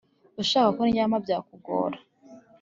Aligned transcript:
ushaka 0.41 0.69
ko 0.77 0.81
ndyama 0.89 1.17
byakugora 1.25 1.97